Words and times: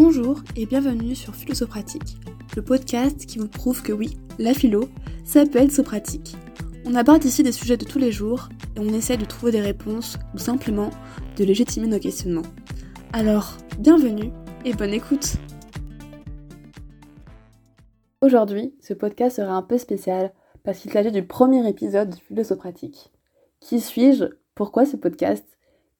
Bonjour 0.00 0.38
et 0.54 0.64
bienvenue 0.64 1.16
sur 1.16 1.34
Philosopratique, 1.34 2.18
le 2.54 2.62
podcast 2.62 3.26
qui 3.26 3.40
vous 3.40 3.48
prouve 3.48 3.82
que 3.82 3.90
oui, 3.90 4.16
la 4.38 4.54
philo, 4.54 4.88
ça 5.24 5.44
peut 5.44 5.68
sopratique. 5.68 6.36
On 6.86 6.94
aborde 6.94 7.24
ici 7.24 7.42
des 7.42 7.50
sujets 7.50 7.76
de 7.76 7.84
tous 7.84 7.98
les 7.98 8.12
jours 8.12 8.48
et 8.76 8.78
on 8.78 8.94
essaie 8.94 9.16
de 9.16 9.24
trouver 9.24 9.50
des 9.50 9.60
réponses 9.60 10.16
ou 10.36 10.38
simplement 10.38 10.90
de 11.36 11.42
légitimer 11.42 11.88
nos 11.88 11.98
questionnements. 11.98 12.46
Alors, 13.12 13.56
bienvenue 13.80 14.30
et 14.64 14.72
bonne 14.72 14.94
écoute 14.94 15.34
Aujourd'hui, 18.22 18.76
ce 18.80 18.94
podcast 18.94 19.34
sera 19.34 19.54
un 19.54 19.62
peu 19.62 19.78
spécial 19.78 20.32
parce 20.62 20.78
qu'il 20.78 20.92
s'agit 20.92 21.10
du 21.10 21.26
premier 21.26 21.68
épisode 21.68 22.10
de 22.10 22.20
Philosopratique. 22.20 23.10
Qui 23.58 23.80
suis-je? 23.80 24.26
Pourquoi 24.54 24.86
ce 24.86 24.96
podcast? 24.96 25.44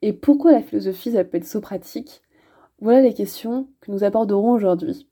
Et 0.02 0.12
pourquoi 0.12 0.52
la 0.52 0.62
philosophie 0.62 1.10
ça 1.10 1.24
peut 1.24 1.38
être 1.38 1.45
sopratique 1.45 2.23
voilà 2.80 3.00
les 3.00 3.14
questions 3.14 3.68
que 3.80 3.91
nous 3.91 4.05
aborderons 4.05 4.52
aujourd'hui. 4.52 5.09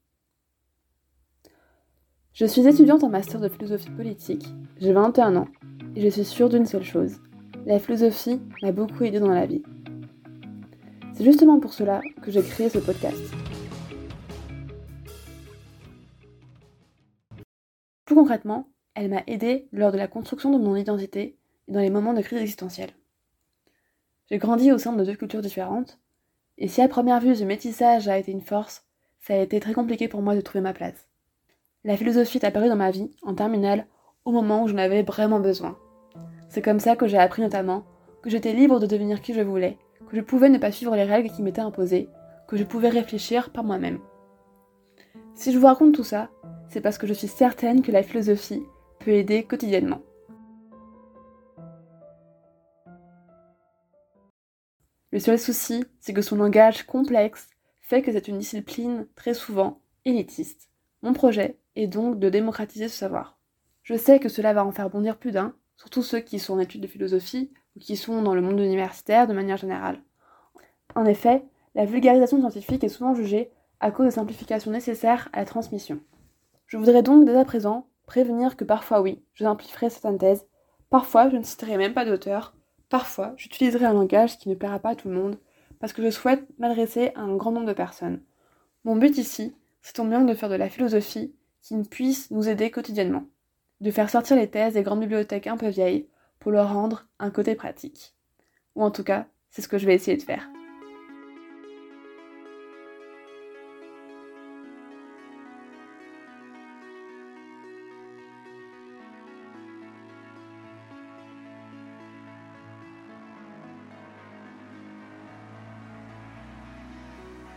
Je 2.32 2.46
suis 2.46 2.66
étudiante 2.66 3.02
en 3.02 3.08
master 3.08 3.40
de 3.40 3.48
philosophie 3.48 3.90
politique, 3.90 4.46
j'ai 4.78 4.92
21 4.92 5.36
ans, 5.36 5.48
et 5.96 6.00
je 6.00 6.08
suis 6.08 6.24
sûre 6.24 6.48
d'une 6.48 6.66
seule 6.66 6.84
chose. 6.84 7.16
La 7.64 7.80
philosophie 7.80 8.40
m'a 8.62 8.70
beaucoup 8.70 9.02
aidé 9.02 9.18
dans 9.18 9.32
la 9.32 9.46
vie. 9.46 9.64
C'est 11.14 11.24
justement 11.24 11.58
pour 11.58 11.72
cela 11.72 12.02
que 12.22 12.30
j'ai 12.30 12.42
créé 12.42 12.68
ce 12.68 12.78
podcast. 12.78 13.34
Plus 18.04 18.14
concrètement, 18.14 18.68
elle 18.94 19.10
m'a 19.10 19.24
aidé 19.26 19.68
lors 19.72 19.90
de 19.90 19.98
la 19.98 20.06
construction 20.06 20.56
de 20.56 20.62
mon 20.62 20.76
identité 20.76 21.36
et 21.66 21.72
dans 21.72 21.80
les 21.80 21.90
moments 21.90 22.14
de 22.14 22.22
crise 22.22 22.40
existentielle. 22.40 22.92
J'ai 24.30 24.38
grandi 24.38 24.70
au 24.70 24.78
sein 24.78 24.92
de 24.92 25.04
deux 25.04 25.16
cultures 25.16 25.40
différentes, 25.40 25.98
et 26.58 26.68
si 26.68 26.80
à 26.80 26.88
première 26.88 27.20
vue 27.20 27.34
ce 27.34 27.44
métissage 27.44 28.08
a 28.08 28.18
été 28.18 28.32
une 28.32 28.40
force, 28.40 28.84
ça 29.20 29.34
a 29.34 29.38
été 29.38 29.60
très 29.60 29.74
compliqué 29.74 30.08
pour 30.08 30.22
moi 30.22 30.34
de 30.34 30.40
trouver 30.40 30.62
ma 30.62 30.72
place. 30.72 31.08
La 31.84 31.96
philosophie 31.96 32.38
est 32.38 32.44
apparue 32.44 32.68
dans 32.68 32.76
ma 32.76 32.90
vie, 32.90 33.10
en 33.22 33.34
terminale, 33.34 33.86
au 34.24 34.32
moment 34.32 34.62
où 34.62 34.68
j'en 34.68 34.78
avais 34.78 35.02
vraiment 35.02 35.40
besoin. 35.40 35.78
C'est 36.48 36.62
comme 36.62 36.80
ça 36.80 36.96
que 36.96 37.06
j'ai 37.06 37.18
appris 37.18 37.42
notamment 37.42 37.84
que 38.22 38.30
j'étais 38.30 38.52
libre 38.52 38.80
de 38.80 38.86
devenir 38.86 39.20
qui 39.20 39.34
je 39.34 39.40
voulais, 39.40 39.78
que 40.08 40.16
je 40.16 40.22
pouvais 40.22 40.48
ne 40.48 40.58
pas 40.58 40.72
suivre 40.72 40.96
les 40.96 41.04
règles 41.04 41.30
qui 41.30 41.42
m'étaient 41.42 41.60
imposées, 41.60 42.08
que 42.48 42.56
je 42.56 42.64
pouvais 42.64 42.88
réfléchir 42.88 43.50
par 43.50 43.64
moi-même. 43.64 44.00
Si 45.34 45.52
je 45.52 45.58
vous 45.58 45.66
raconte 45.66 45.94
tout 45.94 46.04
ça, 46.04 46.30
c'est 46.68 46.80
parce 46.80 46.98
que 46.98 47.06
je 47.06 47.12
suis 47.12 47.28
certaine 47.28 47.82
que 47.82 47.92
la 47.92 48.02
philosophie 48.02 48.62
peut 49.00 49.12
aider 49.12 49.44
quotidiennement. 49.44 50.00
Le 55.16 55.20
seul 55.20 55.38
souci, 55.38 55.82
c'est 55.98 56.12
que 56.12 56.20
son 56.20 56.36
langage 56.36 56.82
complexe 56.82 57.48
fait 57.80 58.02
que 58.02 58.12
c'est 58.12 58.28
une 58.28 58.36
discipline 58.36 59.06
très 59.16 59.32
souvent 59.32 59.80
élitiste. 60.04 60.68
Mon 61.00 61.14
projet 61.14 61.56
est 61.74 61.86
donc 61.86 62.18
de 62.18 62.28
démocratiser 62.28 62.86
ce 62.88 62.98
savoir. 62.98 63.38
Je 63.82 63.96
sais 63.96 64.18
que 64.18 64.28
cela 64.28 64.52
va 64.52 64.62
en 64.62 64.72
faire 64.72 64.90
bondir 64.90 65.16
plus 65.16 65.32
d'un, 65.32 65.54
surtout 65.78 66.02
ceux 66.02 66.18
qui 66.18 66.38
sont 66.38 66.52
en 66.52 66.58
études 66.58 66.82
de 66.82 66.86
philosophie 66.86 67.50
ou 67.74 67.80
qui 67.80 67.96
sont 67.96 68.20
dans 68.20 68.34
le 68.34 68.42
monde 68.42 68.60
universitaire 68.60 69.26
de 69.26 69.32
manière 69.32 69.56
générale. 69.56 70.02
En 70.94 71.06
effet, 71.06 71.46
la 71.74 71.86
vulgarisation 71.86 72.38
scientifique 72.38 72.84
est 72.84 72.90
souvent 72.90 73.14
jugée 73.14 73.50
à 73.80 73.92
cause 73.92 74.04
des 74.04 74.12
simplifications 74.12 74.70
nécessaires 74.70 75.30
à 75.32 75.38
la 75.38 75.46
transmission. 75.46 75.98
Je 76.66 76.76
voudrais 76.76 77.02
donc 77.02 77.24
dès 77.24 77.38
à 77.38 77.46
présent 77.46 77.86
prévenir 78.04 78.54
que 78.54 78.64
parfois 78.64 79.00
oui, 79.00 79.22
je 79.32 79.44
simplifierai 79.44 79.88
certaines 79.88 80.18
thèses, 80.18 80.44
parfois 80.90 81.30
je 81.30 81.38
ne 81.38 81.42
citerai 81.42 81.78
même 81.78 81.94
pas 81.94 82.04
d'auteur, 82.04 82.54
Parfois, 82.88 83.34
j'utiliserai 83.36 83.84
un 83.84 83.92
langage 83.92 84.38
qui 84.38 84.48
ne 84.48 84.54
plaira 84.54 84.78
pas 84.78 84.90
à 84.90 84.94
tout 84.94 85.08
le 85.08 85.14
monde, 85.14 85.38
parce 85.80 85.92
que 85.92 86.02
je 86.02 86.10
souhaite 86.10 86.46
m'adresser 86.58 87.12
à 87.14 87.20
un 87.20 87.36
grand 87.36 87.52
nombre 87.52 87.66
de 87.66 87.72
personnes. 87.72 88.22
Mon 88.84 88.96
but 88.96 89.18
ici, 89.18 89.54
c'est 89.82 89.94
tant 89.94 90.04
bien 90.04 90.22
de 90.22 90.34
faire 90.34 90.48
de 90.48 90.54
la 90.54 90.68
philosophie 90.68 91.34
qui 91.62 91.76
puisse 91.82 92.30
nous 92.30 92.48
aider 92.48 92.70
quotidiennement, 92.70 93.24
de 93.80 93.90
faire 93.90 94.10
sortir 94.10 94.36
les 94.36 94.48
thèses 94.48 94.74
des 94.74 94.82
grandes 94.82 95.00
bibliothèques 95.00 95.48
un 95.48 95.56
peu 95.56 95.68
vieilles 95.68 96.08
pour 96.38 96.52
leur 96.52 96.72
rendre 96.72 97.06
un 97.18 97.30
côté 97.30 97.54
pratique. 97.54 98.14
Ou 98.76 98.84
en 98.84 98.90
tout 98.90 99.04
cas, 99.04 99.26
c'est 99.50 99.62
ce 99.62 99.68
que 99.68 99.78
je 99.78 99.86
vais 99.86 99.94
essayer 99.94 100.16
de 100.16 100.22
faire. 100.22 100.48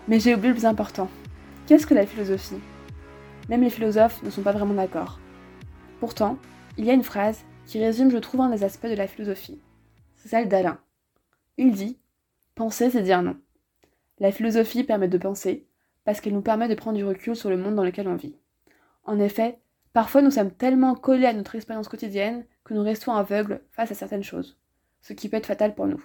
Mais 0.10 0.20
j'ai 0.20 0.34
oublié 0.34 0.50
le 0.50 0.56
plus 0.56 0.66
important. 0.66 1.08
Qu'est-ce 1.68 1.86
que 1.86 1.94
la 1.94 2.08
philosophie? 2.08 2.60
Même 3.48 3.62
les 3.62 3.70
philosophes 3.70 4.24
ne 4.24 4.32
sont 4.32 4.42
pas 4.42 4.54
vraiment 4.54 4.74
d'accord. 4.74 5.20
Pourtant, 6.00 6.40
il 6.80 6.86
y 6.86 6.90
a 6.90 6.96
une 6.96 7.04
phrase 7.04 7.46
qui 7.68 7.80
résume, 7.80 8.10
je 8.10 8.18
trouve, 8.18 8.42
un 8.42 8.50
des 8.50 8.64
aspects 8.64 8.88
de 8.88 8.96
la 8.96 9.06
philosophie. 9.06 9.62
C'est 10.16 10.30
celle 10.30 10.50
d'Alain. 10.50 10.80
Il 11.58 11.74
dit 11.74 12.00
Penser, 12.56 12.90
c'est 12.90 13.04
dire 13.04 13.22
non. 13.22 13.38
La 14.18 14.32
philosophie 14.32 14.84
permet 14.84 15.10
de 15.10 15.18
penser 15.20 15.68
parce 16.06 16.22
qu'elle 16.22 16.34
nous 16.34 16.42
permet 16.42 16.68
de 16.68 16.74
prendre 16.74 16.98
du 16.98 17.06
recul 17.06 17.36
sur 17.36 17.52
le 17.52 17.58
monde 17.58 17.76
dans 17.76 17.84
lequel 17.84 18.08
on 18.08 18.16
vit. 18.16 18.36
En 19.04 19.20
effet, 19.20 19.60
parfois 19.94 20.24
nous 20.24 20.32
sommes 20.32 20.52
tellement 20.52 20.96
collés 20.96 21.28
à 21.28 21.34
notre 21.34 21.54
expérience 21.54 21.88
quotidienne 21.88 22.48
que 22.64 22.74
nous 22.74 22.82
restons 22.82 23.14
aveugles 23.14 23.62
face 23.74 23.92
à 23.92 23.96
certaines 23.96 24.24
choses, 24.24 24.58
ce 25.02 25.14
qui 25.14 25.30
peut 25.30 25.38
être 25.38 25.46
fatal 25.46 25.76
pour 25.76 25.86
nous. 25.86 26.04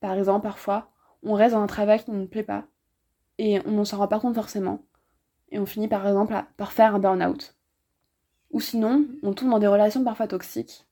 Par 0.00 0.12
exemple, 0.12 0.42
parfois, 0.42 0.90
on 1.22 1.32
reste 1.32 1.54
dans 1.54 1.62
un 1.62 1.66
travail 1.66 2.04
qui 2.04 2.10
ne 2.10 2.18
nous 2.18 2.28
plaît 2.28 2.42
pas 2.42 2.66
et 3.38 3.60
on 3.66 3.72
n'en 3.72 3.84
s'en 3.84 3.98
rend 3.98 4.08
pas 4.08 4.20
compte 4.20 4.34
forcément. 4.34 4.84
Et 5.50 5.58
on 5.58 5.66
finit 5.66 5.88
par 5.88 6.06
exemple 6.06 6.34
par 6.56 6.72
faire 6.72 6.94
un 6.94 6.98
burn-out. 6.98 7.54
Ou 8.50 8.60
sinon, 8.60 9.06
on 9.22 9.32
tombe 9.32 9.50
dans 9.50 9.58
des 9.58 9.66
relations 9.66 10.04
parfois 10.04 10.28
toxiques. 10.28 10.86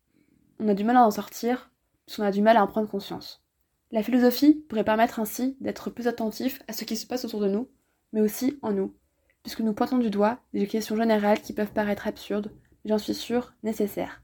On 0.60 0.68
a 0.68 0.74
du 0.74 0.84
mal 0.84 0.96
à 0.96 1.06
en 1.06 1.10
sortir, 1.10 1.70
puisqu'on 2.06 2.24
a 2.24 2.30
du 2.30 2.42
mal 2.42 2.56
à 2.56 2.62
en 2.62 2.66
prendre 2.66 2.88
conscience. 2.88 3.44
La 3.90 4.02
philosophie 4.02 4.64
pourrait 4.68 4.84
permettre 4.84 5.20
ainsi 5.20 5.56
d'être 5.60 5.90
plus 5.90 6.08
attentif 6.08 6.62
à 6.68 6.72
ce 6.72 6.84
qui 6.84 6.96
se 6.96 7.06
passe 7.06 7.24
autour 7.24 7.40
de 7.40 7.48
nous, 7.48 7.68
mais 8.12 8.20
aussi 8.20 8.58
en 8.62 8.72
nous, 8.72 8.94
puisque 9.42 9.60
nous 9.60 9.72
pointons 9.72 9.98
du 9.98 10.10
doigt 10.10 10.38
des 10.52 10.66
questions 10.66 10.96
générales 10.96 11.40
qui 11.40 11.52
peuvent 11.52 11.72
paraître 11.72 12.06
absurdes, 12.06 12.50
mais 12.84 12.90
j'en 12.90 12.98
suis 12.98 13.14
sûre, 13.14 13.52
nécessaires. 13.62 14.22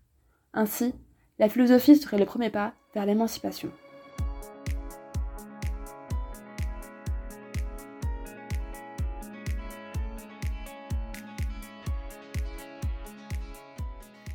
Ainsi, 0.53 0.95
la 1.39 1.49
philosophie 1.49 1.97
serait 1.97 2.19
le 2.19 2.27
premier 2.27 2.51
pas 2.51 2.75
vers 2.95 3.07
l'émancipation. 3.07 3.71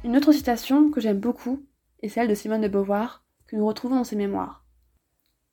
Une 0.06 0.16
autre 0.16 0.34
citation 0.34 0.92
que 0.92 1.02
j'aime 1.02 1.20
beaucoup 1.20 1.66
est 2.04 2.10
celle 2.10 2.28
de 2.28 2.36
Simone 2.36 2.62
de 2.62 2.68
Beauvoir, 2.68 3.24
que 3.48 3.56
nous 3.56 3.66
retrouvons 3.66 3.96
dans 3.96 4.04
ses 4.04 4.16
mémoires. 4.16 4.64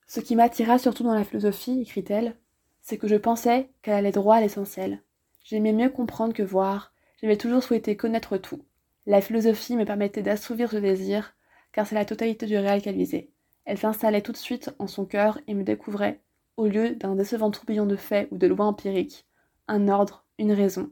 Ce 0.06 0.20
qui 0.20 0.36
m'attira 0.36 0.78
surtout 0.78 1.04
dans 1.04 1.14
la 1.14 1.24
philosophie, 1.24 1.80
écrit-elle, 1.80 2.36
c'est 2.82 2.98
que 2.98 3.08
je 3.08 3.16
pensais 3.16 3.70
qu'elle 3.80 3.94
allait 3.94 4.12
droit 4.12 4.36
à 4.36 4.40
l'essentiel. 4.42 5.02
J'aimais 5.42 5.72
mieux 5.72 5.88
comprendre 5.88 6.34
que 6.34 6.42
voir, 6.42 6.92
j'avais 7.22 7.38
toujours 7.38 7.62
souhaité 7.62 7.96
connaître 7.96 8.36
tout. 8.36 8.60
La 9.06 9.22
philosophie 9.22 9.74
me 9.74 9.86
permettait 9.86 10.20
d'assouvir 10.20 10.70
ce 10.70 10.76
désir, 10.76 11.34
car 11.72 11.86
c'est 11.86 11.94
la 11.94 12.04
totalité 12.04 12.44
du 12.44 12.58
réel 12.58 12.82
qu'elle 12.82 12.96
visait. 12.96 13.30
Elle 13.64 13.78
s'installait 13.78 14.20
tout 14.20 14.32
de 14.32 14.36
suite 14.36 14.68
en 14.78 14.86
son 14.86 15.06
cœur 15.06 15.40
et 15.46 15.54
me 15.54 15.64
découvrait, 15.64 16.20
au 16.58 16.66
lieu 16.66 16.94
d'un 16.94 17.14
décevant 17.14 17.50
tourbillon 17.50 17.86
de 17.86 17.96
faits 17.96 18.28
ou 18.30 18.36
de 18.36 18.48
lois 18.48 18.66
empiriques, 18.66 19.24
un 19.66 19.88
ordre, 19.88 20.26
une 20.36 20.52
raison, 20.52 20.90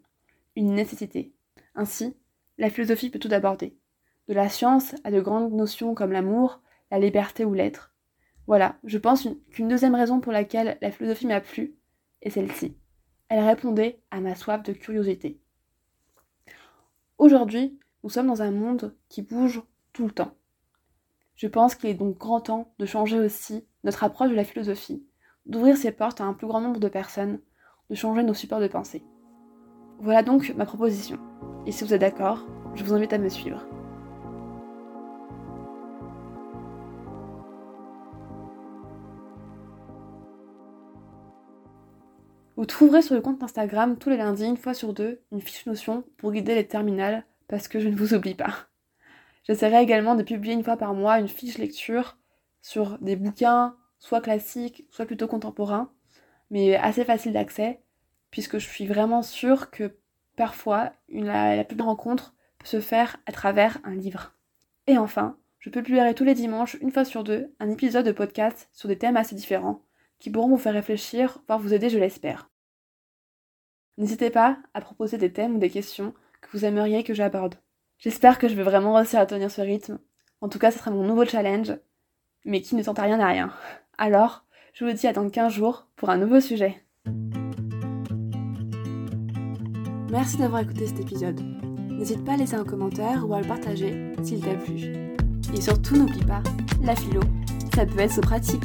une 0.57 0.73
nécessité. 0.73 1.35
Ainsi, 1.75 2.17
la 2.61 2.69
philosophie 2.69 3.09
peut 3.09 3.19
tout 3.19 3.33
aborder. 3.33 3.75
De 4.29 4.35
la 4.35 4.51
science 4.51 4.95
à 5.03 5.11
de 5.11 5.21
grandes 5.21 5.53
notions 5.53 5.95
comme 5.95 6.13
l'amour, 6.13 6.61
la 6.91 6.99
liberté 6.99 7.45
ou 7.45 7.55
l'être. 7.55 7.95
Voilà, 8.47 8.77
je 8.85 8.99
pense 8.99 9.27
qu'une 9.51 9.69
deuxième 9.69 9.95
raison 9.95 10.21
pour 10.21 10.31
laquelle 10.31 10.77
la 10.83 10.91
philosophie 10.91 11.27
m'a 11.27 11.41
plu 11.41 11.75
est 12.21 12.31
celle-ci. 12.31 12.77
Elle 13.29 13.45
répondait 13.45 14.03
à 14.11 14.21
ma 14.21 14.35
soif 14.35 14.63
de 14.63 14.73
curiosité. 14.73 15.41
Aujourd'hui, 17.17 17.79
nous 18.05 18.11
sommes 18.11 18.27
dans 18.27 18.43
un 18.43 18.51
monde 18.51 18.95
qui 19.09 19.23
bouge 19.23 19.63
tout 19.95 20.05
le 20.05 20.13
temps. 20.13 20.35
Je 21.37 21.47
pense 21.47 21.75
qu'il 21.75 21.89
est 21.89 21.95
donc 21.95 22.19
grand 22.19 22.43
temps 22.43 22.75
de 22.79 22.85
changer 22.85 23.19
aussi 23.19 23.67
notre 23.85 24.05
approche 24.05 24.31
de 24.31 24.37
la 24.37 24.45
philosophie, 24.45 25.03
d'ouvrir 25.47 25.79
ses 25.79 25.93
portes 25.93 26.21
à 26.21 26.25
un 26.25 26.35
plus 26.35 26.47
grand 26.47 26.61
nombre 26.61 26.81
de 26.81 26.89
personnes, 26.89 27.41
de 27.89 27.95
changer 27.95 28.23
nos 28.23 28.35
supports 28.35 28.61
de 28.61 28.69
pensée. 28.69 29.03
Voilà 29.99 30.23
donc 30.23 30.53
ma 30.57 30.67
proposition. 30.67 31.19
Et 31.67 31.73
si 31.73 31.85
vous 31.85 31.93
êtes 31.95 32.01
d'accord, 32.01 32.47
je 32.75 32.85
vous 32.85 32.95
invite 32.95 33.13
à 33.13 33.19
me 33.19 33.29
suivre. 33.29 33.65
Vous 42.57 42.67
trouverez 42.67 43.03
sur 43.03 43.15
le 43.15 43.23
compte 43.23 43.43
Instagram 43.43 43.97
tous 43.97 44.11
les 44.11 44.19
lundis, 44.19 44.45
une 44.45 44.57
fois 44.57 44.75
sur 44.75 44.93
deux, 44.93 45.23
une 45.33 45.41
fiche 45.41 45.65
notion 45.67 46.05
pour 46.19 46.33
guider 46.33 46.55
les 46.55 46.67
terminales 46.67 47.25
parce 47.49 47.69
que 47.69 47.81
je 47.81 47.89
ne 47.89 47.97
vous 47.97 48.13
oublie 48.15 48.35
pas. 48.35 48.55
J'essaierai 49.45 49.83
également 49.83 50.15
de 50.15 50.23
publier 50.23 50.55
une 50.55 50.63
fois 50.63 50.77
par 50.77 50.95
mois 50.95 51.19
une 51.19 51.29
fiche 51.29 51.59
lecture 51.59 52.19
sur 52.63 52.99
des 52.99 53.17
bouquins, 53.17 53.77
soit 53.99 54.21
classiques, 54.21 54.87
soit 54.91 55.07
plutôt 55.07 55.27
contemporains, 55.27 55.91
mais 56.51 56.77
assez 56.77 57.05
faciles 57.05 57.33
d'accès, 57.33 57.81
puisque 58.31 58.59
je 58.59 58.69
suis 58.69 58.87
vraiment 58.87 59.23
sûre 59.23 59.71
que 59.71 59.97
parfois 60.41 60.95
la, 61.11 61.65
plus 61.65 61.77
belle 61.77 61.85
rencontre 61.85 62.35
peut 62.59 62.67
se 62.67 62.81
faire 62.81 63.19
à 63.27 63.33
travers 63.33 63.77
un 63.85 63.95
livre. 63.95 64.33
Et 64.87 64.97
enfin, 64.97 65.37
je 65.59 65.69
publierai 65.69 66.15
tous 66.15 66.25
les 66.25 66.33
dimanches, 66.33 66.79
une 66.81 66.91
fois 66.91 67.05
sur 67.05 67.25
deux, 67.25 67.55
un 67.61 67.69
épisode 67.69 68.07
de 68.07 68.13
podcast 68.13 68.71
sur 68.73 68.89
des 68.89 68.97
thèmes 68.97 69.19
assez 69.19 69.35
différents, 69.35 69.83
qui 70.19 70.31
pourront 70.31 70.49
vous 70.49 70.57
faire 70.57 70.73
réfléchir, 70.73 71.43
voire 71.47 71.59
vous 71.59 71.75
aider, 71.75 71.91
je 71.91 71.99
l'espère. 71.99 72.49
N'hésitez 73.99 74.31
pas 74.31 74.57
à 74.73 74.81
proposer 74.81 75.19
des 75.19 75.31
thèmes 75.31 75.57
ou 75.57 75.59
des 75.59 75.69
questions 75.69 76.15
que 76.41 76.49
vous 76.55 76.65
aimeriez 76.65 77.05
que 77.05 77.13
j'aborde. 77.13 77.57
J'espère 77.99 78.39
que 78.39 78.49
je 78.49 78.55
vais 78.55 78.63
vraiment 78.63 78.95
réussir 78.95 79.21
à 79.21 79.27
tenir 79.27 79.51
ce 79.51 79.61
rythme. 79.61 79.99
En 80.41 80.49
tout 80.49 80.59
cas, 80.59 80.71
ce 80.71 80.79
sera 80.79 80.91
mon 80.91 81.05
nouveau 81.05 81.27
challenge, 81.27 81.75
mais 82.47 82.63
qui 82.63 82.77
ne 82.77 82.83
tente 82.83 82.99
à 82.99 83.03
rien 83.03 83.21
à 83.21 83.29
rien. 83.29 83.53
Alors, 83.99 84.47
je 84.73 84.87
vous 84.87 84.93
dis 84.93 85.07
à 85.07 85.13
dans 85.13 85.29
15 85.29 85.53
jours 85.53 85.87
pour 85.97 86.09
un 86.09 86.17
nouveau 86.17 86.41
sujet. 86.41 86.83
Merci 90.11 90.39
d'avoir 90.39 90.63
écouté 90.63 90.89
cet 90.89 91.01
épisode. 91.01 91.41
N'hésite 91.89 92.25
pas 92.25 92.33
à 92.33 92.37
laisser 92.37 92.57
un 92.57 92.65
commentaire 92.65 93.29
ou 93.29 93.35
à 93.35 93.41
le 93.41 93.47
partager 93.47 94.13
s'il 94.25 94.41
t'a 94.41 94.55
plu. 94.55 95.15
Et 95.55 95.61
surtout, 95.61 95.97
n'oublie 95.97 96.25
pas, 96.25 96.43
la 96.83 96.97
philo, 96.97 97.21
ça 97.75 97.87
peut 97.87 98.01
être 98.01 98.21
pratique. 98.21 98.65